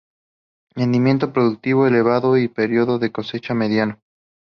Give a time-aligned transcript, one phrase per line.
[0.73, 4.01] Rendimiento productivo elevado y periodo de cosecha mediano.